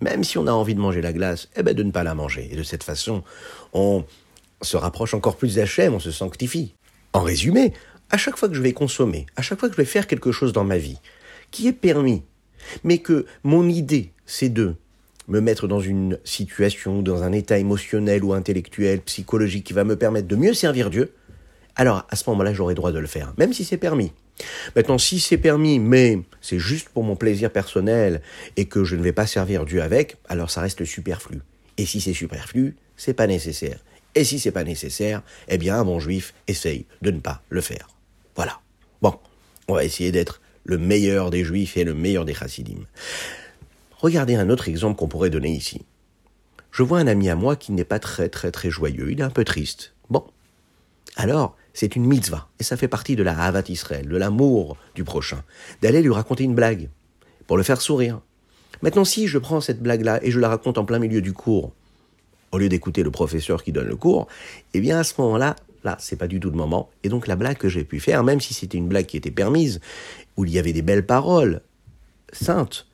même 0.00 0.24
si 0.24 0.38
on 0.38 0.46
a 0.46 0.52
envie 0.52 0.74
de 0.74 0.80
manger 0.80 1.00
la 1.00 1.12
glace, 1.12 1.48
eh 1.56 1.62
ben 1.62 1.74
de 1.74 1.82
ne 1.82 1.90
pas 1.90 2.04
la 2.04 2.14
manger. 2.14 2.48
Et 2.52 2.56
de 2.56 2.62
cette 2.62 2.84
façon, 2.84 3.22
on 3.72 4.04
se 4.60 4.76
rapproche 4.76 5.14
encore 5.14 5.36
plus 5.36 5.56
d'Hachem, 5.56 5.94
on 5.94 6.00
se 6.00 6.10
sanctifie. 6.10 6.74
En 7.12 7.22
résumé, 7.22 7.72
à 8.10 8.16
chaque 8.16 8.36
fois 8.36 8.48
que 8.48 8.54
je 8.54 8.62
vais 8.62 8.72
consommer, 8.72 9.26
à 9.36 9.42
chaque 9.42 9.58
fois 9.58 9.68
que 9.68 9.74
je 9.74 9.80
vais 9.80 9.86
faire 9.86 10.06
quelque 10.06 10.32
chose 10.32 10.52
dans 10.52 10.64
ma 10.64 10.78
vie, 10.78 10.98
qui 11.52 11.68
est 11.68 11.72
permis, 11.72 12.24
mais 12.82 12.98
que 12.98 13.26
mon 13.44 13.68
idée, 13.68 14.10
c'est 14.26 14.48
de 14.48 14.74
me 15.28 15.40
mettre 15.40 15.68
dans 15.68 15.78
une 15.78 16.18
situation, 16.24 17.00
dans 17.00 17.22
un 17.22 17.30
état 17.30 17.58
émotionnel 17.58 18.24
ou 18.24 18.32
intellectuel, 18.32 19.00
psychologique 19.02 19.64
qui 19.64 19.72
va 19.72 19.84
me 19.84 19.94
permettre 19.94 20.26
de 20.26 20.34
mieux 20.34 20.54
servir 20.54 20.90
Dieu, 20.90 21.12
alors 21.76 22.04
à 22.10 22.16
ce 22.16 22.28
moment-là, 22.30 22.52
j'aurai 22.52 22.74
droit 22.74 22.90
de 22.90 22.98
le 22.98 23.06
faire, 23.06 23.32
même 23.38 23.52
si 23.52 23.64
c'est 23.64 23.76
permis. 23.76 24.12
Maintenant, 24.74 24.98
si 24.98 25.20
c'est 25.20 25.38
permis, 25.38 25.78
mais 25.78 26.18
c'est 26.40 26.58
juste 26.58 26.88
pour 26.88 27.04
mon 27.04 27.16
plaisir 27.16 27.50
personnel 27.50 28.22
et 28.56 28.64
que 28.64 28.84
je 28.84 28.96
ne 28.96 29.02
vais 29.02 29.12
pas 29.12 29.26
servir 29.26 29.64
Dieu 29.64 29.82
avec, 29.82 30.16
alors 30.28 30.50
ça 30.50 30.60
reste 30.60 30.84
superflu. 30.84 31.40
Et 31.78 31.86
si 31.86 32.00
c'est 32.00 32.12
superflu, 32.12 32.76
c'est 32.96 33.14
pas 33.14 33.26
nécessaire. 33.26 33.78
Et 34.14 34.24
si 34.24 34.38
c'est 34.38 34.50
pas 34.50 34.64
nécessaire, 34.64 35.22
eh 35.48 35.56
bien, 35.56 35.78
un 35.78 35.84
bon 35.84 35.98
juif 35.98 36.34
essaye 36.46 36.84
de 37.00 37.10
ne 37.10 37.20
pas 37.20 37.42
le 37.48 37.60
faire. 37.60 37.88
Voilà. 38.36 38.60
Bon, 39.00 39.14
on 39.68 39.74
va 39.74 39.84
essayer 39.84 40.12
d'être 40.12 40.41
le 40.64 40.78
meilleur 40.78 41.30
des 41.30 41.44
juifs 41.44 41.76
et 41.76 41.84
le 41.84 41.94
meilleur 41.94 42.24
des 42.24 42.34
chassidim. 42.34 42.86
Regardez 43.98 44.34
un 44.34 44.50
autre 44.50 44.68
exemple 44.68 44.98
qu'on 44.98 45.08
pourrait 45.08 45.30
donner 45.30 45.52
ici. 45.52 45.82
Je 46.70 46.82
vois 46.82 46.98
un 46.98 47.06
ami 47.06 47.28
à 47.28 47.36
moi 47.36 47.56
qui 47.56 47.72
n'est 47.72 47.84
pas 47.84 47.98
très 47.98 48.28
très 48.28 48.50
très 48.50 48.70
joyeux, 48.70 49.12
il 49.12 49.20
est 49.20 49.24
un 49.24 49.30
peu 49.30 49.44
triste. 49.44 49.94
Bon. 50.10 50.24
Alors, 51.16 51.56
c'est 51.74 51.96
une 51.96 52.06
mitzvah, 52.06 52.48
et 52.58 52.64
ça 52.64 52.76
fait 52.76 52.88
partie 52.88 53.16
de 53.16 53.22
la 53.22 53.38
Havat 53.38 53.64
Israël, 53.68 54.08
de 54.08 54.16
l'amour 54.16 54.76
du 54.94 55.04
prochain, 55.04 55.42
d'aller 55.82 56.02
lui 56.02 56.12
raconter 56.12 56.44
une 56.44 56.54
blague, 56.54 56.88
pour 57.46 57.56
le 57.56 57.62
faire 57.62 57.80
sourire. 57.80 58.20
Maintenant, 58.82 59.04
si 59.04 59.28
je 59.28 59.38
prends 59.38 59.60
cette 59.60 59.82
blague-là 59.82 60.20
et 60.24 60.30
je 60.30 60.40
la 60.40 60.48
raconte 60.48 60.78
en 60.78 60.84
plein 60.84 60.98
milieu 60.98 61.20
du 61.20 61.32
cours, 61.32 61.72
au 62.50 62.58
lieu 62.58 62.68
d'écouter 62.68 63.02
le 63.02 63.10
professeur 63.10 63.62
qui 63.62 63.72
donne 63.72 63.88
le 63.88 63.96
cours, 63.96 64.26
eh 64.74 64.80
bien 64.80 64.98
à 64.98 65.04
ce 65.04 65.14
moment-là, 65.18 65.56
là, 65.84 65.96
c'est 66.00 66.16
pas 66.16 66.28
du 66.28 66.40
tout 66.40 66.50
le 66.50 66.56
moment. 66.56 66.90
Et 67.02 67.08
donc 67.08 67.26
la 67.26 67.36
blague 67.36 67.58
que 67.58 67.68
j'ai 67.68 67.84
pu 67.84 68.00
faire, 68.00 68.24
même 68.24 68.40
si 68.40 68.54
c'était 68.54 68.78
une 68.78 68.88
blague 68.88 69.06
qui 69.06 69.16
était 69.16 69.30
permise, 69.30 69.80
où 70.36 70.44
il 70.44 70.52
y 70.52 70.58
avait 70.58 70.72
des 70.72 70.82
belles 70.82 71.06
paroles 71.06 71.60
saintes, 72.32 72.86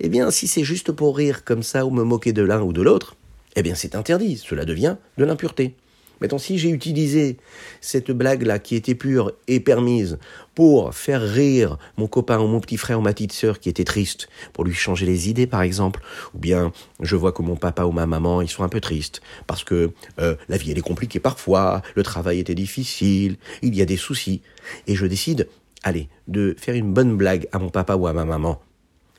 eh 0.00 0.08
bien 0.08 0.30
si 0.30 0.48
c'est 0.48 0.64
juste 0.64 0.92
pour 0.92 1.16
rire 1.16 1.44
comme 1.44 1.62
ça 1.62 1.86
ou 1.86 1.90
me 1.90 2.02
moquer 2.02 2.32
de 2.32 2.42
l'un 2.42 2.62
ou 2.62 2.72
de 2.72 2.82
l'autre, 2.82 3.16
eh 3.56 3.62
bien 3.62 3.74
c'est 3.74 3.94
interdit. 3.94 4.36
Cela 4.38 4.64
devient 4.64 4.96
de 5.18 5.24
l'impureté. 5.24 5.74
Maintenant, 6.22 6.38
si 6.38 6.56
j'ai 6.56 6.70
utilisé 6.70 7.36
cette 7.80 8.12
blague-là 8.12 8.60
qui 8.60 8.76
était 8.76 8.94
pure 8.94 9.32
et 9.48 9.58
permise 9.58 10.18
pour 10.54 10.94
faire 10.94 11.20
rire 11.20 11.78
mon 11.96 12.06
copain 12.06 12.38
ou 12.38 12.46
mon 12.46 12.60
petit 12.60 12.76
frère 12.76 13.00
ou 13.00 13.02
ma 13.02 13.12
petite 13.12 13.32
sœur 13.32 13.58
qui 13.58 13.68
était 13.68 13.82
triste, 13.82 14.28
pour 14.52 14.62
lui 14.62 14.72
changer 14.72 15.04
les 15.04 15.28
idées 15.28 15.48
par 15.48 15.62
exemple, 15.62 16.00
ou 16.32 16.38
bien 16.38 16.72
je 17.00 17.16
vois 17.16 17.32
que 17.32 17.42
mon 17.42 17.56
papa 17.56 17.86
ou 17.86 17.90
ma 17.90 18.06
maman 18.06 18.40
ils 18.40 18.48
sont 18.48 18.62
un 18.62 18.68
peu 18.68 18.80
tristes 18.80 19.20
parce 19.48 19.64
que 19.64 19.90
euh, 20.20 20.36
la 20.48 20.58
vie 20.58 20.70
elle 20.70 20.78
est 20.78 20.80
compliquée 20.80 21.18
parfois, 21.18 21.82
le 21.96 22.04
travail 22.04 22.38
était 22.38 22.54
difficile, 22.54 23.36
il 23.60 23.74
y 23.74 23.82
a 23.82 23.84
des 23.84 23.96
soucis, 23.96 24.42
et 24.86 24.94
je 24.94 25.06
décide, 25.06 25.48
allez, 25.82 26.08
de 26.28 26.54
faire 26.56 26.76
une 26.76 26.92
bonne 26.92 27.16
blague 27.16 27.48
à 27.50 27.58
mon 27.58 27.68
papa 27.68 27.96
ou 27.96 28.06
à 28.06 28.12
ma 28.12 28.24
maman 28.24 28.62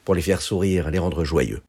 pour 0.05 0.15
les 0.15 0.21
faire 0.21 0.41
sourire, 0.41 0.89
les 0.89 0.99
rendre 0.99 1.25
joyeux. 1.25 1.59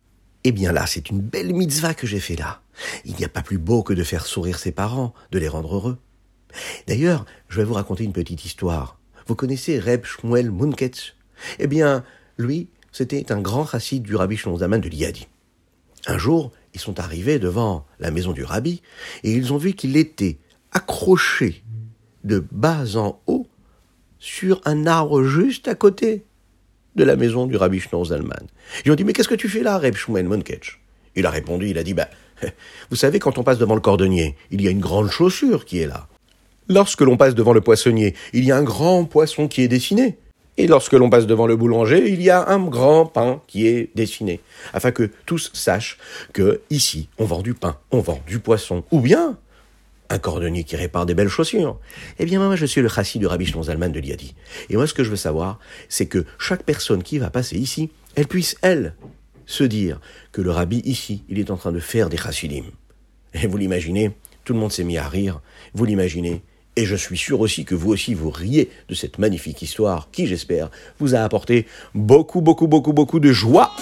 Eh 0.45 0.53
bien 0.53 0.73
là, 0.73 0.87
c'est 0.87 1.09
une 1.09 1.21
belle 1.21 1.55
mitzvah 1.55 1.95
que 1.95 2.07
j'ai 2.07 2.21
fait 2.21 2.37
là. 2.37 2.61
Il 3.07 3.17
n'y 3.17 3.25
a 3.25 3.31
pas 3.31 3.43
plus 3.43 3.57
beau 3.57 3.83
que 3.83 3.95
de 3.95 4.05
faire 4.05 4.27
sourire 4.27 4.59
ses 4.59 4.73
parents, 4.73 5.15
de 5.31 5.39
les 5.39 5.49
rendre 5.49 5.75
heureux. 5.75 5.99
D'ailleurs, 6.87 7.25
je 7.49 7.57
vais 7.57 7.65
vous 7.65 7.75
raconter 7.75 8.05
une 8.05 8.13
petite 8.13 8.45
histoire. 8.45 8.99
Vous 9.27 9.35
connaissez 9.35 9.79
Reb 9.79 10.05
Shmuel 10.05 10.51
Munketz 10.51 11.15
Eh 11.59 11.67
bien, 11.67 12.05
lui, 12.37 12.69
c'était 12.93 13.33
un 13.33 13.41
grand 13.41 13.67
chassid 13.67 14.03
du 14.03 14.15
rabbi 14.17 14.37
Zaman 14.37 14.79
de 14.79 14.89
Liadi. 14.89 15.27
Un 16.07 16.19
jour, 16.19 16.53
ils 16.75 16.81
sont 16.81 17.01
arrivés 17.01 17.39
devant 17.39 17.87
la 17.99 18.11
maison 18.11 18.33
du 18.33 18.45
rabbi 18.45 18.83
et 19.23 19.33
ils 19.33 19.53
ont 19.55 19.57
vu 19.57 19.73
qu'il 19.73 19.97
était 19.97 20.39
accroché 20.73 21.65
de 22.23 22.45
bas 22.53 22.97
en 22.97 23.21
haut 23.27 23.47
sur 24.19 24.61
un 24.67 24.87
arbre 24.87 25.23
juste 25.23 25.69
à 25.69 25.75
côté 25.75 26.25
de 26.97 27.05
la 27.05 27.17
maison 27.17 27.47
du 27.47 27.57
rabbi 27.57 27.81
Zalman. 27.81 28.47
Ils 28.85 28.93
ont 28.93 28.95
dit, 28.95 29.05
mais 29.05 29.13
qu'est-ce 29.13 29.29
que 29.29 29.35
tu 29.35 29.49
fais 29.49 29.63
là, 29.63 29.79
Reb 29.79 29.95
Shmuel 29.95 30.29
Il 31.17 31.27
a 31.27 31.31
répondu, 31.31 31.69
il 31.69 31.79
a 31.79 31.83
dit, 31.83 31.95
bah, 31.95 32.09
vous 32.91 32.97
savez, 32.97 33.19
quand 33.19 33.39
on 33.39 33.43
passe 33.43 33.59
devant 33.59 33.75
le 33.75 33.81
cordonnier, 33.81 34.37
il 34.51 34.63
y 34.63 34.69
a 34.69 34.71
une 34.71 34.81
grande 34.81 35.11
chaussure 35.11 35.65
qui 35.65 35.81
est 35.81 35.87
là. 35.87 36.07
Lorsque 36.69 37.03
l'on 37.03 37.17
passe 37.17 37.35
devant 37.35 37.53
le 37.53 37.61
poissonnier, 37.61 38.15
il 38.33 38.45
y 38.45 38.53
a 38.53 38.57
un 38.57 38.63
grand 38.63 39.05
poisson 39.05 39.49
qui 39.49 39.63
est 39.63 39.69
dessiné. 39.69 40.17
Et 40.57 40.67
lorsque 40.69 40.93
l'on 40.93 41.11
passe 41.11 41.27
devant 41.27 41.47
le 41.47 41.57
boulanger, 41.57 42.09
il 42.09 42.23
y 42.23 42.31
a 42.31 42.49
un 42.49 42.65
grand 42.65 43.07
pain 43.07 43.43
qui 43.49 43.67
est 43.67 43.91
dessiné, 43.97 44.41
afin 44.73 44.93
que 44.93 45.11
tous 45.27 45.51
sachent 45.53 45.99
que 46.33 46.61
ici, 46.71 47.09
on 47.19 47.25
vend 47.25 47.43
du 47.43 47.55
pain, 47.55 47.77
on 47.91 47.99
vend 47.99 48.21
du 48.29 48.39
poisson, 48.39 48.85
ou 48.93 49.01
bien 49.01 49.37
un 50.11 50.19
cordonnier 50.19 50.65
qui 50.65 50.77
répare 50.77 51.07
des 51.07 51.15
belles 51.15 51.29
chaussures. 51.29 51.79
Eh 52.19 52.25
bien, 52.25 52.39
moi, 52.39 52.57
je 52.57 52.67
suis 52.67 52.81
le 52.81 52.89
chassis 52.89 53.19
de 53.19 53.27
Rabbi 53.27 53.51
Zalman 53.63 53.91
de 53.91 54.01
Liadi. 54.01 54.35
Et 54.71 54.77
moi, 54.77 54.87
ce 54.87 54.95
que 54.95 55.03
je 55.03 55.11
veux 55.11 55.17
savoir, 55.17 55.59
c'est 55.89 56.07
que 56.07 56.25
chaque 56.39 56.63
personne 56.63 57.03
qui 57.03 57.19
va 57.19 57.31
passer 57.31 57.57
ici, 57.57 57.91
elle 58.15 58.27
puisse, 58.27 58.57
elle, 58.63 58.95
se 59.47 59.65
dire 59.65 60.01
que 60.33 60.41
le 60.41 60.51
rabbi 60.51 60.79
ici, 60.85 61.25
il 61.29 61.39
est 61.39 61.51
en 61.51 61.57
train 61.57 61.73
de 61.73 61.81
faire 61.81 62.09
des 62.09 62.17
chassidim. 62.17 62.65
Et 63.35 63.47
vous 63.47 63.57
l'imaginez, 63.57 64.13
tout 64.45 64.53
le 64.53 64.59
monde 64.59 64.73
s'est 64.73 64.85
mis 64.85 64.99
à 64.99 65.09
rire, 65.09 65.41
vous 65.75 65.85
l'imaginez, 65.85 66.43
et 66.77 66.85
je 66.87 66.97
suis 66.97 67.17
sûr 67.17 67.41
aussi 67.41 67.65
que 67.65 67.75
vous 67.75 67.93
aussi 67.93 68.15
vous 68.15 68.31
riez 68.31 68.71
de 68.89 68.95
cette 68.95 69.19
magnifique 69.19 69.63
histoire 69.63 70.09
qui, 70.11 70.27
j'espère, 70.27 70.71
vous 70.99 71.15
a 71.15 71.21
apporté 71.21 71.67
beaucoup, 71.95 72.41
beaucoup, 72.41 72.67
beaucoup, 72.67 72.93
beaucoup 72.93 73.21
de 73.21 73.33
joie. 73.33 73.73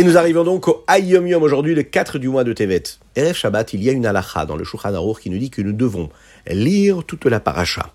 Et 0.00 0.02
nous 0.02 0.16
arrivons 0.16 0.44
donc 0.44 0.66
au 0.66 0.82
Ayom 0.86 1.26
Yom 1.26 1.42
aujourd'hui, 1.42 1.74
le 1.74 1.82
4 1.82 2.18
du 2.18 2.30
mois 2.30 2.42
de 2.42 2.54
Tevet. 2.54 2.84
Erev 3.16 3.34
Shabbat, 3.34 3.74
il 3.74 3.82
y 3.82 3.90
a 3.90 3.92
une 3.92 4.06
halakha 4.06 4.46
dans 4.46 4.56
le 4.56 4.64
Shulchan 4.64 4.94
Aruch 4.94 5.20
qui 5.20 5.28
nous 5.28 5.36
dit 5.36 5.50
que 5.50 5.60
nous 5.60 5.74
devons 5.74 6.08
lire 6.46 7.04
toute 7.04 7.26
la 7.26 7.38
paracha. 7.38 7.92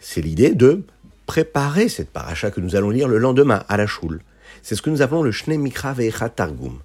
C'est 0.00 0.20
l'idée 0.20 0.52
de 0.52 0.82
préparer 1.26 1.88
cette 1.88 2.10
paracha 2.10 2.50
que 2.50 2.60
nous 2.60 2.74
allons 2.74 2.90
lire 2.90 3.06
le 3.06 3.18
lendemain 3.18 3.62
à 3.68 3.76
la 3.76 3.86
choule. 3.86 4.20
C'est 4.62 4.74
ce 4.74 4.82
que 4.82 4.90
nous 4.90 5.00
appelons 5.00 5.22
le 5.22 5.30
Shnei 5.30 5.58
Mikra 5.58 5.92
Ve'echa 5.92 6.28
Targum. 6.28 6.80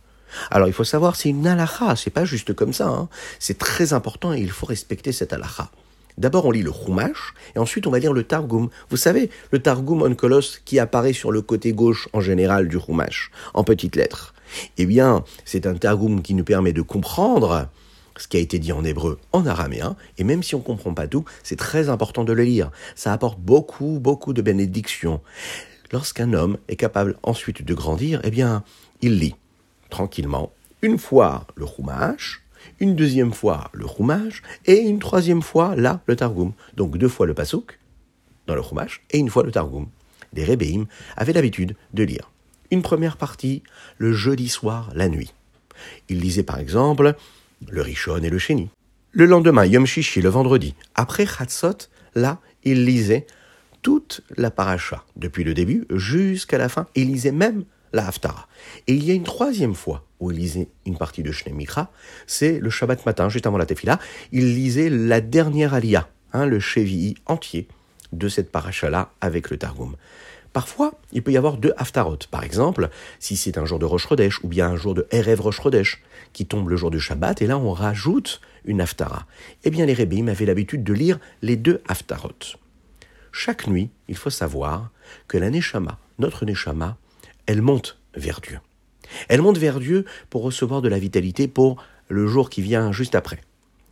Alors 0.51 0.67
il 0.67 0.73
faut 0.75 0.83
savoir, 0.83 1.15
c'est 1.15 1.29
une 1.29 1.47
halakha, 1.47 1.95
c'est 1.95 2.11
pas 2.11 2.25
juste 2.25 2.53
comme 2.53 2.73
ça. 2.73 2.89
Hein. 2.89 3.09
C'est 3.39 3.57
très 3.57 3.91
important 3.93 4.35
et 4.35 4.39
il 4.39 4.51
faut 4.51 4.67
respecter 4.67 5.13
cette 5.13 5.33
halakha. 5.33 5.71
D'abord, 6.17 6.45
on 6.45 6.51
lit 6.51 6.63
le 6.63 6.71
Chumash, 6.71 7.33
et 7.55 7.59
ensuite 7.59 7.85
on 7.85 7.91
va 7.91 7.99
lire 7.99 8.13
le 8.13 8.23
Targum. 8.23 8.69
Vous 8.89 8.97
savez, 8.97 9.29
le 9.51 9.59
Targum 9.59 10.01
Onkelos 10.01 10.59
qui 10.65 10.79
apparaît 10.79 11.13
sur 11.13 11.31
le 11.31 11.41
côté 11.41 11.73
gauche 11.73 12.09
en 12.11 12.21
général 12.21 12.67
du 12.67 12.79
Chumash, 12.79 13.31
en 13.53 13.63
petites 13.63 13.95
lettres. 13.95 14.33
Eh 14.77 14.85
bien, 14.85 15.23
c'est 15.45 15.67
un 15.67 15.75
Targum 15.75 16.21
qui 16.21 16.33
nous 16.33 16.43
permet 16.43 16.73
de 16.73 16.81
comprendre 16.81 17.69
ce 18.17 18.27
qui 18.27 18.37
a 18.37 18.39
été 18.39 18.57
dit 18.57 18.71
en 18.71 18.83
hébreu, 18.83 19.19
en 19.31 19.45
araméen, 19.45 19.95
et 20.17 20.23
même 20.23 20.41
si 20.41 20.55
on 20.55 20.59
ne 20.59 20.63
comprend 20.63 20.93
pas 20.93 21.07
tout, 21.07 21.25
c'est 21.43 21.55
très 21.55 21.89
important 21.89 22.23
de 22.23 22.33
le 22.33 22.43
lire. 22.43 22.71
Ça 22.95 23.13
apporte 23.13 23.39
beaucoup, 23.39 23.99
beaucoup 24.01 24.33
de 24.33 24.41
bénédictions. 24.41 25.21
Lorsqu'un 25.91 26.33
homme 26.33 26.57
est 26.67 26.75
capable 26.77 27.17
ensuite 27.21 27.63
de 27.63 27.73
grandir, 27.75 28.19
eh 28.23 28.31
bien, 28.31 28.63
il 29.01 29.19
lit 29.19 29.35
tranquillement, 29.91 30.51
une 30.81 30.97
fois 30.97 31.45
le 31.55 31.65
Chumash, 31.65 32.43
une 32.79 32.95
deuxième 32.95 33.33
fois 33.33 33.69
le 33.73 33.85
Chumash, 33.87 34.41
et 34.65 34.79
une 34.79 34.99
troisième 34.99 35.41
fois, 35.41 35.75
là, 35.75 36.01
le 36.05 36.15
Targum. 36.15 36.53
Donc 36.75 36.97
deux 36.97 37.07
fois 37.07 37.25
le 37.25 37.33
Pasuk, 37.33 37.79
dans 38.47 38.55
le 38.55 38.61
Chumash, 38.61 39.01
et 39.11 39.17
une 39.17 39.29
fois 39.29 39.43
le 39.43 39.51
Targum. 39.51 39.87
Les 40.33 40.45
Rebbeim 40.45 40.85
avaient 41.15 41.33
l'habitude 41.33 41.75
de 41.93 42.03
lire 42.03 42.29
une 42.71 42.81
première 42.81 43.17
partie 43.17 43.63
le 43.97 44.13
jeudi 44.13 44.49
soir, 44.49 44.89
la 44.93 45.09
nuit. 45.09 45.33
Ils 46.09 46.19
lisaient 46.19 46.43
par 46.43 46.59
exemple 46.59 47.15
le 47.69 47.81
Rishon 47.81 48.17
et 48.17 48.29
le 48.29 48.37
Sheni. 48.37 48.69
Le 49.11 49.25
lendemain, 49.25 49.65
Yom 49.65 49.85
Shishi, 49.85 50.21
le 50.21 50.29
vendredi, 50.29 50.75
après 50.95 51.25
Chatzot, 51.25 51.89
là, 52.13 52.39
ils 52.63 52.85
lisaient 52.85 53.25
toute 53.81 54.21
la 54.35 54.51
paracha, 54.51 55.05
depuis 55.15 55.43
le 55.43 55.53
début 55.53 55.85
jusqu'à 55.91 56.57
la 56.57 56.69
fin. 56.69 56.87
Il 56.95 57.07
lisait 57.07 57.31
même 57.31 57.63
la 57.93 58.07
Haftara. 58.07 58.47
Et 58.87 58.93
il 58.93 59.03
y 59.03 59.11
a 59.11 59.13
une 59.13 59.23
troisième 59.23 59.75
fois 59.75 60.03
où 60.19 60.31
il 60.31 60.37
lisait 60.37 60.69
une 60.85 60.97
partie 60.97 61.23
de 61.23 61.31
Shnei 61.31 61.53
Mikra, 61.53 61.91
c'est 62.25 62.59
le 62.59 62.69
Shabbat 62.69 63.05
matin, 63.05 63.29
juste 63.29 63.47
avant 63.47 63.57
la 63.57 63.65
Tefila. 63.65 63.99
Il 64.31 64.55
lisait 64.55 64.89
la 64.89 65.21
dernière 65.21 65.73
Aliyah, 65.73 66.07
hein, 66.33 66.45
le 66.45 66.59
Chevi 66.59 67.15
entier 67.25 67.67
de 68.13 68.29
cette 68.29 68.51
paracha-là 68.51 69.11
avec 69.21 69.49
le 69.49 69.57
Targum. 69.57 69.95
Parfois, 70.53 70.93
il 71.11 71.21
peut 71.21 71.31
y 71.31 71.37
avoir 71.37 71.57
deux 71.57 71.73
haftarot. 71.77 72.17
Par 72.31 72.43
exemple, 72.43 72.89
si 73.19 73.37
c'est 73.37 73.59
un 73.59 73.65
jour 73.65 73.77
de 73.77 73.85
Rosh 73.85 74.07
Chodesh 74.07 74.43
ou 74.43 74.47
bien 74.47 74.69
un 74.69 74.75
jour 74.75 74.95
de 74.95 75.05
Erev 75.11 75.41
Rosh 75.41 75.61
Chodesh 75.61 76.01
qui 76.33 76.45
tombe 76.47 76.69
le 76.69 76.77
jour 76.77 76.89
du 76.89 76.99
Shabbat, 76.99 77.41
et 77.41 77.47
là 77.47 77.57
on 77.59 77.71
rajoute 77.71 78.41
une 78.65 78.81
haftara. 78.81 79.27
Eh 79.63 79.69
bien, 79.69 79.85
les 79.85 79.93
Rebbeim 79.93 80.27
avaient 80.27 80.45
l'habitude 80.45 80.83
de 80.83 80.93
lire 80.93 81.19
les 81.41 81.57
deux 81.57 81.81
haftarot. 81.87 82.57
Chaque 83.31 83.67
nuit, 83.67 83.91
il 84.07 84.17
faut 84.17 84.31
savoir 84.31 84.89
que 85.27 85.37
la 85.37 85.51
Neshama, 85.51 85.99
notre 86.17 86.43
Neshama, 86.43 86.97
elle 87.47 87.61
monte 87.61 87.99
vers 88.13 88.41
Dieu. 88.41 88.59
Elle 89.29 89.41
monte 89.41 89.57
vers 89.57 89.79
Dieu 89.79 90.05
pour 90.29 90.43
recevoir 90.43 90.81
de 90.81 90.89
la 90.89 90.99
vitalité 90.99 91.47
pour 91.47 91.81
le 92.09 92.27
jour 92.27 92.49
qui 92.49 92.61
vient 92.61 92.91
juste 92.91 93.15
après. 93.15 93.41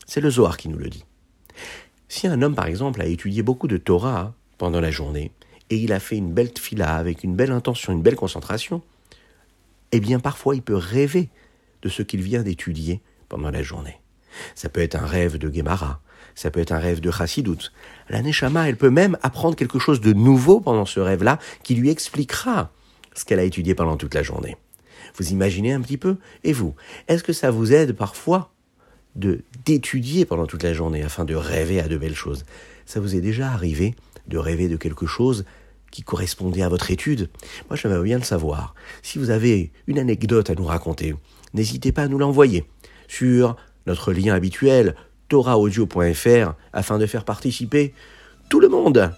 C'est 0.05 0.21
le 0.21 0.29
Zohar 0.29 0.57
qui 0.57 0.69
nous 0.69 0.77
le 0.77 0.89
dit. 0.89 1.05
Si 2.07 2.27
un 2.27 2.41
homme, 2.41 2.55
par 2.55 2.67
exemple, 2.67 3.01
a 3.01 3.05
étudié 3.05 3.41
beaucoup 3.41 3.67
de 3.67 3.77
Torah 3.77 4.33
pendant 4.57 4.79
la 4.79 4.91
journée, 4.91 5.31
et 5.69 5.77
il 5.77 5.91
a 5.93 5.99
fait 5.99 6.17
une 6.17 6.31
belle 6.31 6.51
fila 6.57 6.95
avec 6.95 7.23
une 7.23 7.35
belle 7.35 7.51
intention, 7.51 7.93
une 7.93 8.03
belle 8.03 8.15
concentration, 8.15 8.83
eh 9.91 9.99
bien 9.99 10.19
parfois 10.19 10.55
il 10.55 10.61
peut 10.61 10.75
rêver 10.75 11.29
de 11.81 11.89
ce 11.89 12.03
qu'il 12.03 12.21
vient 12.21 12.43
d'étudier 12.43 13.01
pendant 13.29 13.49
la 13.49 13.63
journée. 13.63 13.99
Ça 14.53 14.69
peut 14.69 14.81
être 14.81 14.95
un 14.95 15.05
rêve 15.05 15.37
de 15.37 15.51
Gemara, 15.51 16.01
ça 16.35 16.51
peut 16.51 16.59
être 16.59 16.71
un 16.71 16.79
rêve 16.79 16.99
de 16.99 17.09
Chassidut. 17.09 17.71
La 18.09 18.21
Neshama, 18.21 18.69
elle 18.69 18.77
peut 18.77 18.89
même 18.89 19.17
apprendre 19.23 19.55
quelque 19.55 19.79
chose 19.79 20.01
de 20.01 20.13
nouveau 20.13 20.59
pendant 20.59 20.85
ce 20.85 20.99
rêve-là 20.99 21.39
qui 21.63 21.73
lui 21.75 21.89
expliquera 21.89 22.71
ce 23.15 23.25
qu'elle 23.25 23.39
a 23.39 23.43
étudié 23.43 23.73
pendant 23.73 23.97
toute 23.97 24.13
la 24.13 24.23
journée. 24.23 24.55
Vous 25.15 25.31
imaginez 25.31 25.73
un 25.73 25.81
petit 25.81 25.97
peu? 25.97 26.17
Et 26.43 26.53
vous, 26.53 26.75
est-ce 27.07 27.23
que 27.23 27.33
ça 27.33 27.49
vous 27.49 27.73
aide 27.73 27.93
parfois 27.93 28.51
de 29.15 29.41
d'étudier 29.65 30.25
pendant 30.25 30.45
toute 30.45 30.63
la 30.63 30.73
journée 30.73 31.01
afin 31.01 31.25
de 31.25 31.35
rêver 31.35 31.79
à 31.79 31.87
de 31.87 31.97
belles 31.97 32.15
choses? 32.15 32.45
Ça 32.85 32.99
vous 32.99 33.15
est 33.15 33.21
déjà 33.21 33.49
arrivé 33.49 33.95
de 34.27 34.37
rêver 34.37 34.67
de 34.67 34.77
quelque 34.77 35.05
chose 35.05 35.45
qui 35.91 36.03
correspondait 36.03 36.61
à 36.61 36.69
votre 36.69 36.91
étude? 36.91 37.29
Moi, 37.69 37.77
j'aimerais 37.77 38.03
bien 38.03 38.17
le 38.17 38.23
savoir. 38.23 38.75
Si 39.01 39.17
vous 39.17 39.29
avez 39.29 39.71
une 39.87 39.99
anecdote 39.99 40.49
à 40.49 40.55
nous 40.55 40.65
raconter, 40.65 41.15
n'hésitez 41.53 41.91
pas 41.91 42.03
à 42.03 42.07
nous 42.07 42.17
l'envoyer 42.17 42.65
sur 43.07 43.55
notre 43.87 44.11
lien 44.11 44.33
habituel 44.33 44.95
torahaudio.fr 45.29 46.53
afin 46.73 46.97
de 46.97 47.05
faire 47.05 47.23
participer 47.23 47.93
tout 48.49 48.59
le 48.59 48.67
monde. 48.67 49.11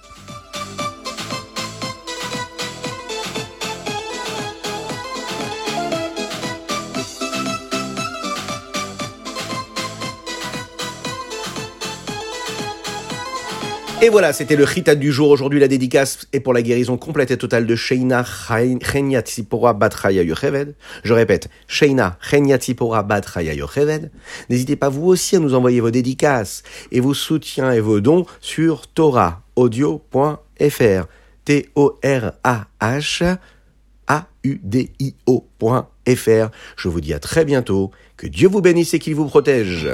Et 14.00 14.10
voilà, 14.10 14.32
c'était 14.32 14.56
le 14.56 14.68
Chitat 14.68 14.94
du 14.94 15.12
jour. 15.12 15.32
Aujourd'hui, 15.32 15.60
la 15.60 15.68
dédicace 15.68 16.27
est 16.32 16.39
pour 16.39 16.54
la 16.54 16.62
guérison 16.62 16.98
complète 16.98 17.32
et 17.32 17.38
totale 17.38 17.66
de 17.66 17.75
Sheina 17.75 18.24
Chenya 18.24 19.24
Batraya 19.74 20.22
Yocheved. 20.22 20.75
Je 21.04 21.13
répète, 21.13 21.50
Sheina 21.68 22.20
Chenya 22.22 22.60
Batraya 23.04 23.56
Yocheved. 23.56 24.12
N'hésitez 24.51 24.75
pas 24.75 24.89
vous 24.89 25.08
aussi 25.08 25.36
à 25.36 25.39
nous 25.39 25.56
envoyer 25.56 25.82
vos 25.82 25.89
dédicaces 25.89 26.62
et 26.92 27.00
vos 27.00 27.16
soutiens 27.16 27.72
et 27.72 27.80
vos 27.80 28.00
dons 28.00 28.27
sur 28.39 28.86
torahaudio.fr. 28.86 31.08
T-O-R-A-H 31.46 33.24
A-U-D-I-O.fr. 34.08 35.42
Je 36.77 36.88
vous 36.88 37.01
dis 37.01 37.16
à 37.16 37.20
très 37.20 37.46
bientôt. 37.46 37.89
Que 38.16 38.27
Dieu 38.27 38.48
vous 38.48 38.62
bénisse 38.62 38.94
et 38.94 39.00
qu'il 39.00 39.16
vous 39.16 39.25
protège. 39.25 39.89